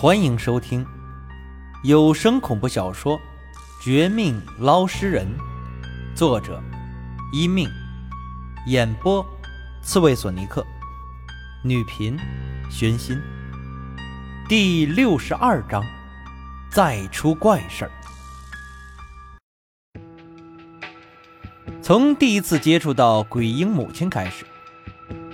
[0.00, 0.86] 欢迎收听
[1.82, 3.18] 有声恐怖小说
[3.82, 5.26] 《绝命捞尸人》，
[6.16, 6.62] 作者：
[7.32, 7.68] 一命，
[8.68, 9.26] 演播：
[9.82, 10.64] 刺猬索尼克，
[11.64, 12.16] 女频：
[12.70, 13.20] 玄心。
[14.48, 15.84] 第六十二章：
[16.70, 17.90] 再出怪事儿。
[21.82, 24.46] 从第一次接触到鬼婴母亲开始，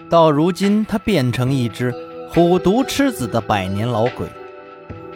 [0.09, 1.93] 到如今，她变成一只
[2.31, 4.26] 虎毒吃子的百年老鬼。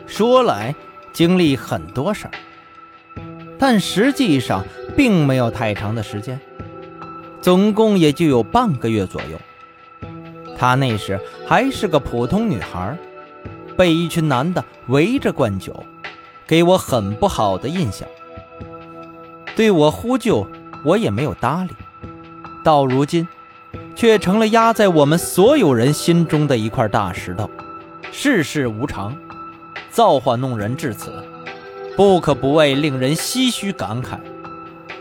[0.08, 0.74] 说来
[1.12, 2.32] 经历很多事儿，
[3.58, 4.64] 但实际上
[4.96, 6.40] 并没有太长的时间，
[7.40, 9.38] 总共也就有半个月左右。
[10.56, 12.96] 她那时还是个普通女孩，
[13.76, 15.84] 被一群男的围着灌酒，
[16.46, 18.08] 给我很不好的印象。
[19.54, 20.46] 对我呼救，
[20.84, 21.70] 我也没有搭理。
[22.64, 23.28] 到如今，
[23.94, 27.48] 却成了压在我们所有人心中的一块大石头。
[28.10, 29.14] 世事无常。
[29.90, 31.12] 造化弄人至此，
[31.96, 34.18] 不可不谓令人唏嘘感慨。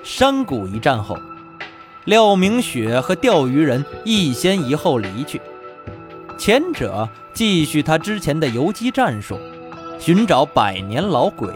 [0.03, 1.17] 山谷一战后，
[2.05, 5.41] 廖明雪和钓鱼人一先一后离去，
[6.37, 9.37] 前者继续他之前的游击战术，
[9.99, 11.49] 寻找百年老鬼，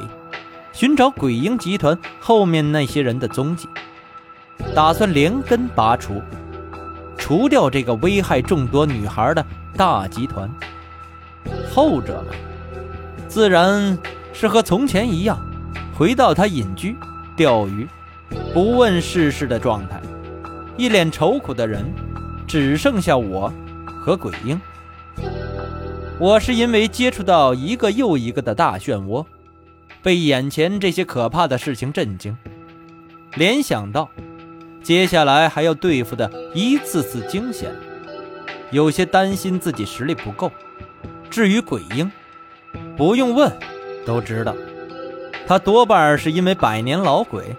[0.73, 3.69] 寻找鬼婴集团后面那些人的踪迹，
[4.75, 6.21] 打算连根拔除，
[7.17, 9.45] 除掉这个危害众多女孩的
[9.77, 10.49] 大集团。
[11.73, 12.35] 后者嘛。
[13.31, 13.97] 自然
[14.33, 15.39] 是和从前一样，
[15.97, 16.93] 回到他隐居、
[17.33, 17.87] 钓鱼、
[18.53, 20.01] 不问世事的状态。
[20.75, 21.85] 一脸愁苦的人，
[22.45, 23.49] 只剩下我
[23.85, 24.59] 和鬼婴。
[26.19, 29.25] 我是因为接触到一个又一个的大漩涡，
[30.03, 32.37] 被眼前这些可怕的事情震惊，
[33.35, 34.09] 联想到
[34.83, 37.73] 接下来还要对付的一次次惊险，
[38.71, 40.51] 有些担心自己实力不够。
[41.29, 42.11] 至于鬼婴，
[43.01, 43.51] 不用问，
[44.05, 44.55] 都知道，
[45.47, 47.55] 他多半是因为百年老鬼，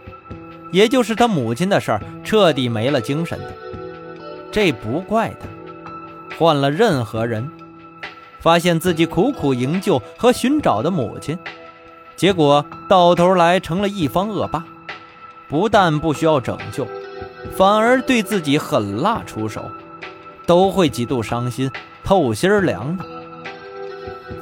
[0.70, 3.52] 也就是他母亲的事儿，彻底没了精神的。
[4.52, 5.48] 这不怪他，
[6.38, 7.50] 换了任何人，
[8.38, 11.36] 发现自己苦苦营救和寻找的母亲，
[12.14, 14.64] 结果到头来成了一方恶霸，
[15.48, 16.86] 不但不需要拯救，
[17.56, 19.68] 反而对自己狠辣出手，
[20.46, 21.68] 都会极度伤心、
[22.04, 23.04] 透心凉的。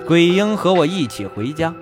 [0.06, 1.72] 鬼婴和我一起回家，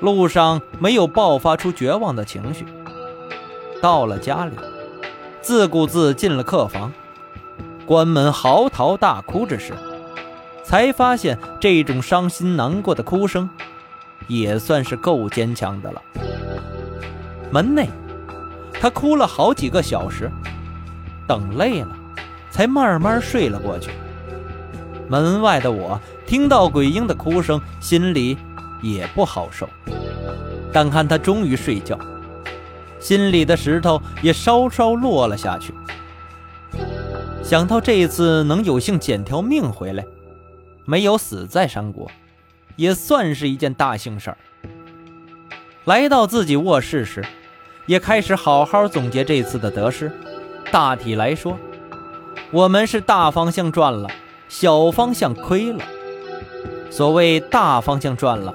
[0.00, 2.64] 路上没有爆发出绝望的情绪。
[3.80, 4.52] 到了家里，
[5.40, 6.92] 自顾自进了客房，
[7.84, 9.72] 关门嚎啕大哭之时，
[10.64, 13.50] 才发现这种伤心难过的哭声，
[14.28, 16.02] 也算是够坚强的了。
[17.50, 17.88] 门内，
[18.72, 20.30] 他哭了好几个小时，
[21.26, 21.88] 等累了，
[22.50, 23.90] 才慢慢睡了过去。
[25.12, 28.38] 门外的我听到鬼婴的哭声，心里
[28.80, 29.68] 也不好受。
[30.72, 31.98] 但看他终于睡觉，
[32.98, 35.74] 心里的石头也稍稍落了下去。
[37.42, 40.02] 想到这次能有幸捡条命回来，
[40.86, 42.10] 没有死在山谷，
[42.76, 44.38] 也算是一件大幸事儿。
[45.84, 47.22] 来到自己卧室时，
[47.84, 50.10] 也开始好好总结这次的得失。
[50.70, 51.58] 大体来说，
[52.50, 54.08] 我们是大方向赚了。
[54.52, 55.82] 小方向亏了。
[56.90, 58.54] 所谓大方向赚了，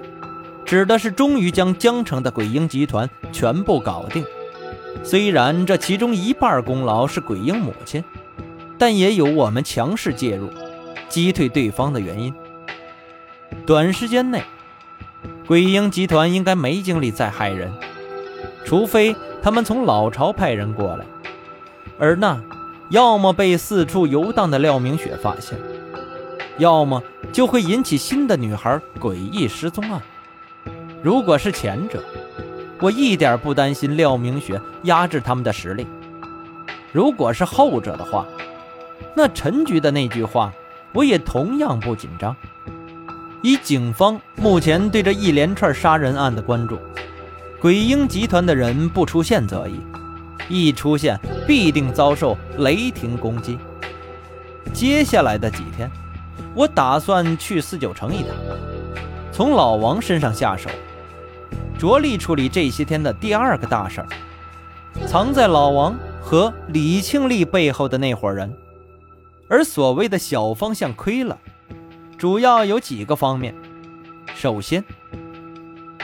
[0.63, 4.23] 指的是终于将江城的鬼婴集团全部搞定。
[5.03, 8.03] 虽然这其中一半功劳是鬼婴母亲，
[8.77, 10.51] 但也有我们强势介入，
[11.09, 12.31] 击退对方的原因。
[13.65, 14.43] 短时间内，
[15.47, 17.73] 鬼婴集团应该没精力再害人，
[18.63, 21.03] 除非他们从老巢派人过来，
[21.97, 22.39] 而那
[22.89, 25.57] 要么被四处游荡的廖明雪发现。
[26.57, 30.01] 要么就会引起新的女孩诡异失踪案。
[31.03, 32.03] 如果是前者，
[32.79, 35.85] 我一点不担心廖明雪压制他们的实力；
[36.91, 38.25] 如果是后者的话，
[39.15, 40.51] 那陈局的那句话，
[40.93, 42.35] 我也同样不紧张。
[43.43, 46.79] 以警方目前对这一连串杀人案的关注，
[47.61, 49.79] 鬼婴集团的人不出现则已，
[50.49, 53.57] 一出现必定遭受雷霆攻击。
[54.73, 55.89] 接下来的几天。
[56.53, 58.29] 我打算去四九城一趟，
[59.31, 60.67] 从老王身上下手，
[61.77, 64.07] 着力处理这些天的第二个大事儿——
[65.05, 68.51] 藏在老王和李庆利背后的那伙人。
[69.47, 71.37] 而所谓的小方向亏了，
[72.17, 73.53] 主要有几个方面。
[74.33, 74.83] 首先，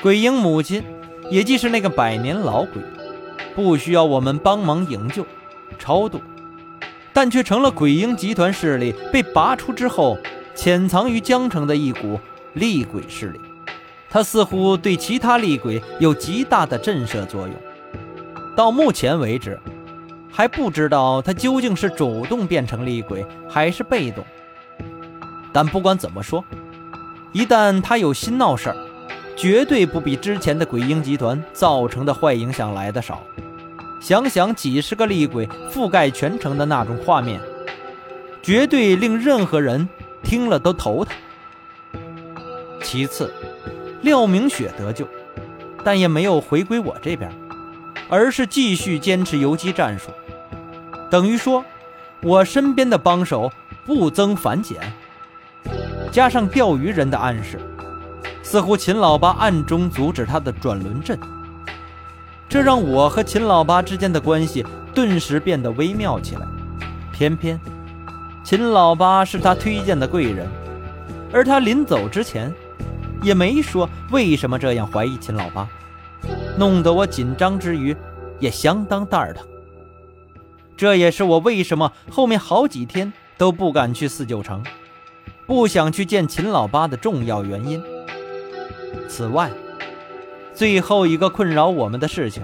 [0.03, 0.83] 鬼婴母亲，
[1.31, 2.79] 也即是那个百年老鬼，
[3.55, 5.25] 不需要我们帮忙营救、
[5.77, 6.21] 超度，
[7.13, 10.17] 但却成了鬼婴集团势力被拔出之后。
[10.55, 12.19] 潜藏于江城的一股
[12.53, 13.41] 厉鬼势力，
[14.07, 17.55] 他似乎对其他厉鬼有极大的震慑作用。
[18.55, 19.59] 到目前为止，
[20.31, 24.23] 还不知道他究竟是主动变成厉鬼，还是被动。
[25.51, 26.45] 但不管怎么说，
[27.31, 28.77] 一旦他有心闹事儿，
[29.35, 33.21] 绝对不比之前的鬼婴集团造成的坏影响来的少。
[33.99, 37.39] 想想几十个厉鬼覆盖全城的那种画面，
[38.41, 39.87] 绝对令任何人
[40.21, 41.15] 听了都头疼。
[42.81, 43.33] 其次，
[44.01, 45.07] 廖明雪得救，
[45.83, 47.31] 但也没有回归我这边，
[48.09, 50.09] 而是继续坚持游击战术，
[51.09, 51.63] 等于说，
[52.21, 53.49] 我身边的帮手
[53.85, 54.79] 不增反减。
[56.11, 57.57] 加上钓鱼人的暗示，
[58.53, 61.17] 似乎秦老八暗中阻止他的转轮阵，
[62.47, 64.63] 这让我和秦老八之间的关系
[64.93, 66.41] 顿时变得微妙起来。
[67.11, 67.59] 偏偏
[68.43, 70.47] 秦老八是他推荐的贵人，
[71.33, 72.53] 而他临走之前
[73.23, 75.67] 也没说为什么这样怀疑秦老八，
[76.55, 77.97] 弄得我紧张之余
[78.39, 79.43] 也相当蛋疼。
[80.77, 84.63] 这也是我为什么后面好几天都不敢去四九城。
[85.47, 87.83] 不想去见秦老八的重要原因。
[89.07, 89.51] 此外，
[90.53, 92.43] 最后一个困扰我们的事情，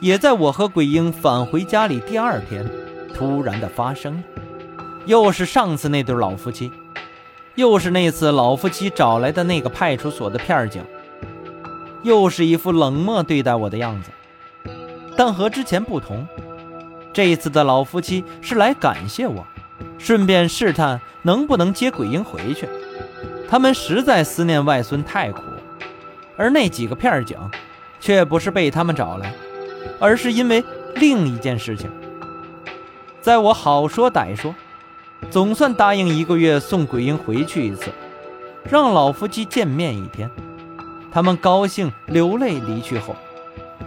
[0.00, 2.68] 也在我和鬼婴返回家里第二天，
[3.14, 4.22] 突然的发生了。
[5.06, 6.70] 又是上次那对老夫妻，
[7.54, 10.82] 又是那次老夫妻找来的那个派出所的片警，
[12.02, 14.10] 又是一副冷漠对待我的样子。
[15.16, 16.26] 但和之前不同，
[17.12, 19.46] 这次的老夫妻是来感谢我。
[19.98, 22.66] 顺便试探能不能接鬼婴回去，
[23.48, 25.42] 他们实在思念外孙太苦，
[26.40, 27.36] 而那几个片警，
[28.00, 29.30] 却不是被他们找来，
[29.98, 30.64] 而是因为
[30.94, 31.90] 另一件事情。
[33.20, 34.54] 在我好说歹说，
[35.28, 37.90] 总算答应一个月送鬼婴回去一次，
[38.64, 40.30] 让老夫妻见面一天，
[41.12, 43.14] 他们高兴流泪离去后，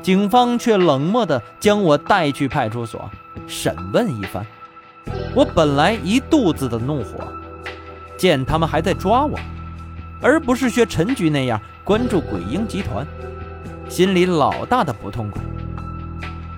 [0.04, 3.10] 警方却冷漠地将我带去派出所
[3.48, 4.46] 审问一番。
[5.34, 7.28] 我本来一肚子的怒火，
[8.16, 9.40] 见他们还在抓我，
[10.24, 13.06] 而不是学陈局那样关注鬼婴集团，
[13.90, 15.42] 心里老大的不痛快。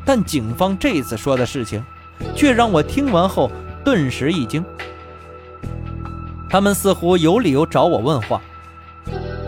[0.05, 1.83] 但警方这次说的事情，
[2.35, 3.51] 却让我听完后
[3.83, 4.63] 顿时一惊。
[6.47, 8.39] 他们似乎有理由找我问话，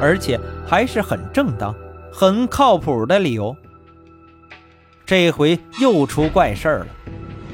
[0.02, 1.74] 而且还是很正当、
[2.12, 3.56] 很靠谱的理由。
[5.06, 6.88] 这回又出怪事儿了。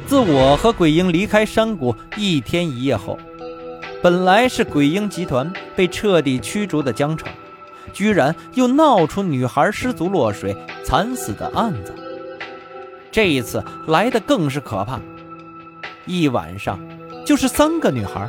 [0.08, 3.20] 自我和鬼婴离开山谷一天一夜后，
[4.04, 7.32] 本来是鬼婴集团被彻底驱逐的江城，
[7.94, 10.54] 居然又闹出女孩失足落水
[10.84, 11.96] 惨死的案子。
[13.10, 15.00] 这一次来的更是可怕，
[16.06, 16.78] 一晚上
[17.26, 18.28] 就是三个女孩，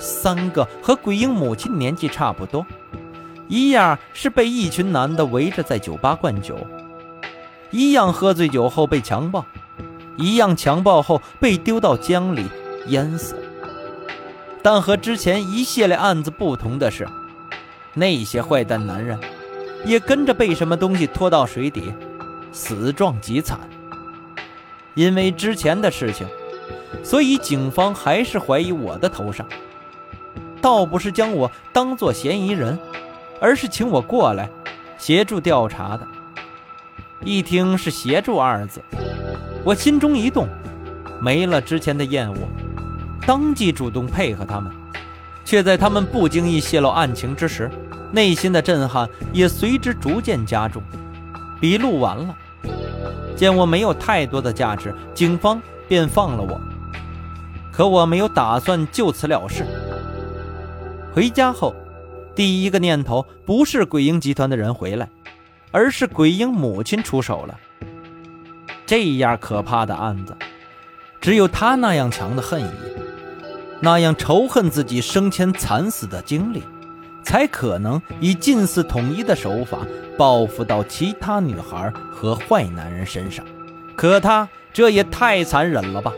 [0.00, 2.66] 三个和鬼婴母亲年纪差不多，
[3.46, 6.58] 一样是被一群男的围着在酒吧灌酒，
[7.70, 9.44] 一样喝醉酒后被强暴。
[10.16, 12.46] 一样强暴后被丢到江里
[12.86, 13.36] 淹死，
[14.64, 17.06] 但和之前一系列案子不同的是，
[17.92, 19.20] 那些坏蛋男人
[19.84, 21.92] 也跟着被什么东西拖到水底，
[22.50, 23.60] 死状极惨。
[24.94, 26.26] 因为之前的事情，
[27.02, 29.46] 所以警方还是怀疑我的头上，
[30.62, 32.78] 倒不是将我当做嫌疑人，
[33.42, 34.48] 而是请我过来
[34.96, 36.08] 协助调查的。
[37.22, 38.80] 一听是“协助”二字。
[39.62, 40.48] 我心中一动，
[41.20, 42.38] 没了之前的厌恶，
[43.26, 44.70] 当即主动配合他们，
[45.44, 47.70] 却在他们不经意泄露案情之时，
[48.12, 50.82] 内心的震撼也随之逐渐加重。
[51.60, 52.36] 笔录完了，
[53.34, 56.60] 见我没有太多的价值，警方便放了我。
[57.72, 59.64] 可我没有打算就此了事。
[61.12, 61.74] 回家后，
[62.34, 65.08] 第一个念头不是鬼婴集团的人回来，
[65.70, 67.58] 而是鬼婴母亲出手了。
[68.86, 70.36] 这样可怕的案子，
[71.20, 72.66] 只有他那样强的恨意，
[73.84, 76.62] 那样仇恨自己生前惨死的经历，
[77.22, 79.80] 才可能以近似统一的手法
[80.16, 83.44] 报复到其他女孩和坏男人身上。
[83.94, 86.10] 可他这也太残忍了吧！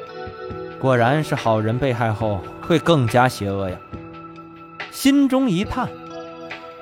[0.79, 3.77] 果然是好人被害后会更加邪恶呀。
[4.93, 5.89] 心中一叹，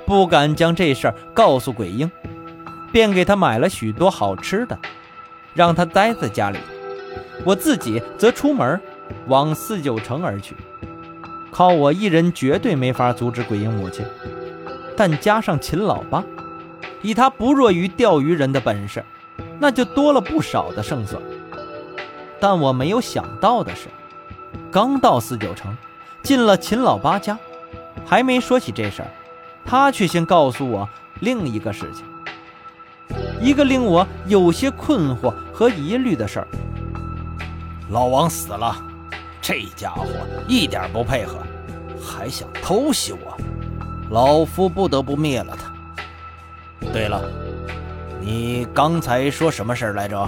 [0.04, 2.10] 不敢将这事儿告诉鬼婴，
[2.92, 4.78] 便给他买了许多好吃的。
[5.54, 6.58] 让他待在家里，
[7.42, 8.78] 我自己则出门
[9.28, 10.54] 往四九城而去。
[11.54, 14.04] 靠我一人绝对没法阻止鬼婴母亲，
[14.96, 16.24] 但加上秦老八，
[17.00, 19.04] 以他不弱于钓鱼人的本事，
[19.60, 21.22] 那就多了不少的胜算。
[22.40, 23.86] 但我没有想到的是，
[24.68, 25.76] 刚到四九城，
[26.24, 27.38] 进了秦老八家，
[28.04, 29.08] 还没说起这事儿，
[29.64, 30.88] 他却先告诉我
[31.20, 32.04] 另一个事情，
[33.40, 36.48] 一个令我有些困惑和疑虑的事儿。
[37.90, 38.76] 老王死了，
[39.46, 40.06] 这家伙
[40.48, 41.36] 一点不配合，
[42.00, 43.36] 还想偷袭我，
[44.08, 45.70] 老夫不得不灭了他。
[46.94, 47.30] 对了，
[48.22, 50.26] 你刚才说什么事来着？